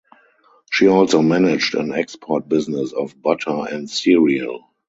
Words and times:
She 0.71 0.87
also 0.87 1.21
managed 1.21 1.75
an 1.75 1.93
export 1.93 2.49
business 2.49 2.91
of 2.91 3.21
butter 3.21 3.67
and 3.71 3.87
cereal. 3.87 4.65